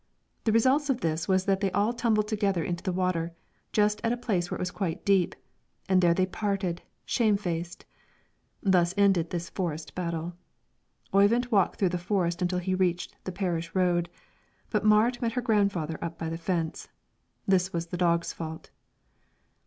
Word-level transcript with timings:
The 0.45 0.51
result 0.51 0.89
of 0.89 1.01
this 1.01 1.27
was 1.27 1.45
that 1.45 1.59
they 1.59 1.69
all 1.73 1.93
tumbled 1.93 2.27
together 2.27 2.63
into 2.63 2.83
the 2.83 2.91
water, 2.91 3.33
just 3.71 4.01
at 4.03 4.11
a 4.11 4.17
place 4.17 4.49
where 4.49 4.55
it 4.55 4.59
was 4.59 4.71
quite 4.71 5.05
deep, 5.05 5.35
and 5.87 6.01
there 6.01 6.15
they 6.15 6.25
parted, 6.25 6.81
shame 7.05 7.37
faced. 7.37 7.85
Thus 8.63 8.95
ended 8.97 9.29
this 9.29 9.51
forest 9.51 9.93
battle. 9.93 10.33
Oyvind 11.13 11.51
walked 11.51 11.77
through 11.77 11.89
the 11.89 11.99
forest 11.99 12.41
until 12.41 12.57
he 12.57 12.73
reached 12.73 13.15
the 13.25 13.31
parish 13.31 13.75
road; 13.75 14.09
but 14.71 14.83
Marit 14.83 15.21
met 15.21 15.33
her 15.33 15.41
grandfather 15.43 15.99
up 16.01 16.17
by 16.17 16.29
the 16.29 16.35
fence. 16.39 16.87
This 17.47 17.71
was 17.71 17.85
the 17.89 17.95
dog's 17.97 18.33
fault. 18.33 18.71